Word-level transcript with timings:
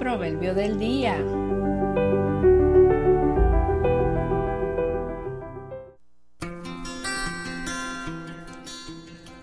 Proverbio 0.00 0.54
del 0.54 0.78
día. 0.78 1.14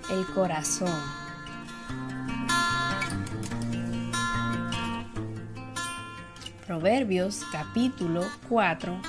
El 0.09 0.25
corazón. 0.34 0.89
Proverbios 6.66 7.44
capítulo 7.52 8.24
4, 8.50 9.00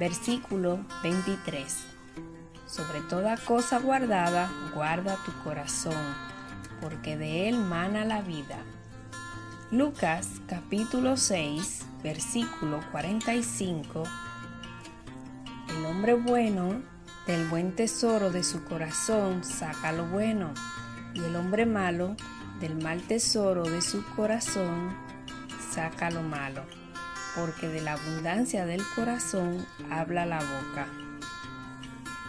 versículo 0.00 0.80
23. 1.04 1.86
Sobre 2.66 3.02
toda 3.02 3.36
cosa 3.36 3.78
guardada, 3.78 4.50
guarda 4.74 5.16
tu 5.24 5.30
corazón, 5.44 5.94
porque 6.80 7.16
de 7.16 7.48
él 7.48 7.56
mana 7.56 8.04
la 8.04 8.20
vida. 8.20 8.58
Lucas 9.70 10.40
capítulo 10.46 11.18
6, 11.18 11.84
versículo 12.02 12.80
45. 12.90 14.02
El 15.76 15.84
hombre 15.84 16.14
bueno 16.14 16.80
del 17.26 17.46
buen 17.48 17.76
tesoro 17.76 18.30
de 18.30 18.44
su 18.44 18.64
corazón 18.64 19.44
saca 19.44 19.92
lo 19.92 20.06
bueno, 20.06 20.54
y 21.12 21.22
el 21.22 21.36
hombre 21.36 21.66
malo 21.66 22.16
del 22.60 22.82
mal 22.82 23.02
tesoro 23.02 23.64
de 23.64 23.82
su 23.82 24.02
corazón 24.16 24.96
saca 25.70 26.10
lo 26.10 26.22
malo, 26.22 26.62
porque 27.36 27.68
de 27.68 27.82
la 27.82 27.92
abundancia 27.92 28.64
del 28.64 28.82
corazón 28.96 29.66
habla 29.90 30.24
la 30.24 30.38
boca. 30.38 30.86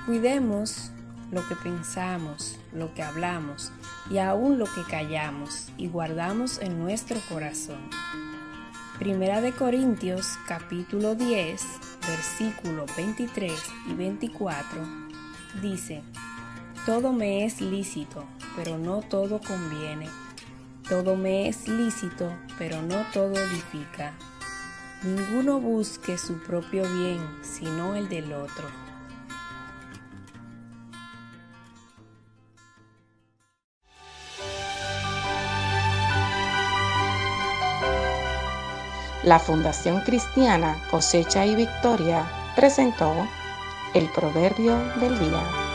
Cuidemos 0.06 0.92
lo 1.32 1.48
que 1.48 1.56
pensamos, 1.56 2.58
lo 2.74 2.94
que 2.94 3.04
hablamos 3.04 3.72
y 4.10 4.18
aún 4.18 4.58
lo 4.58 4.66
que 4.66 4.84
callamos 4.90 5.70
y 5.78 5.88
guardamos 5.88 6.60
en 6.60 6.80
nuestro 6.80 7.20
corazón. 7.30 7.90
Primera 8.98 9.42
de 9.42 9.52
Corintios 9.54 10.38
capítulo 10.48 11.16
10 11.16 11.90
versículo 12.10 12.86
23 12.98 13.54
y 13.88 13.94
24 13.94 14.82
dice, 15.62 16.02
Todo 16.86 17.14
me 17.14 17.46
es 17.46 17.62
lícito, 17.62 18.26
pero 18.56 18.78
no 18.78 19.02
todo 19.02 19.40
conviene. 19.40 20.08
Todo 20.88 21.16
me 21.16 21.48
es 21.48 21.68
lícito, 21.68 22.34
pero 22.58 22.82
no 22.82 23.06
todo 23.14 23.34
edifica. 23.36 24.14
Ninguno 25.04 25.60
busque 25.60 26.18
su 26.18 26.40
propio 26.40 26.84
bien, 26.84 27.22
sino 27.44 27.96
el 27.96 28.10
del 28.10 28.34
otro. 28.34 28.89
La 39.24 39.38
Fundación 39.38 40.00
Cristiana 40.02 40.82
Cosecha 40.90 41.46
y 41.46 41.54
Victoria 41.54 42.26
presentó 42.56 43.14
el 43.94 44.10
Proverbio 44.12 44.78
del 45.02 45.20
Día. 45.20 45.69